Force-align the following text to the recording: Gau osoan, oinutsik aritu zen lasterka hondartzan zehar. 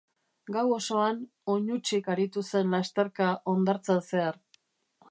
Gau 0.53 0.63
osoan, 0.77 1.19
oinutsik 1.57 2.09
aritu 2.15 2.45
zen 2.49 2.75
lasterka 2.77 3.31
hondartzan 3.55 4.07
zehar. 4.09 4.43